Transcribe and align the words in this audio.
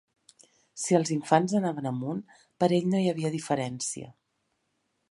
Si 0.83 0.97
els 0.99 1.11
infants 1.17 1.53
anaven 1.59 1.91
amunt, 1.91 2.25
per 2.65 2.71
ell 2.79 2.91
no 2.95 3.05
hi 3.05 3.13
havia 3.13 3.35
diferencia 3.39 4.13